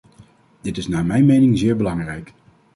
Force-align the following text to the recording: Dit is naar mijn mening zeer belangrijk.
Dit 0.61 0.77
is 0.77 0.87
naar 0.87 1.05
mijn 1.05 1.25
mening 1.25 1.57
zeer 1.57 1.75
belangrijk. 1.75 2.33